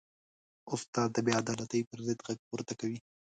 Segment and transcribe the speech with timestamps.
[0.73, 2.99] استاد د بېعدالتۍ پر ضد غږ پورته کوي.